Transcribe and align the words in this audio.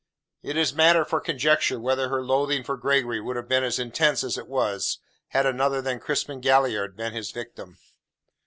It 0.41 0.57
is 0.57 0.73
matter 0.73 1.05
for 1.05 1.21
conjecture 1.21 1.79
whether 1.79 2.09
her 2.09 2.23
loathing 2.25 2.63
for 2.63 2.75
Gregory 2.75 3.21
would 3.21 3.35
have 3.35 3.47
been 3.47 3.63
as 3.63 3.77
intense 3.77 4.23
as 4.23 4.35
it 4.35 4.47
was, 4.47 4.97
had 5.27 5.45
another 5.45 5.79
than 5.79 5.99
Crispin 5.99 6.41
Galliard 6.41 6.95
been 6.97 7.13
his 7.13 7.29
victim. 7.29 7.77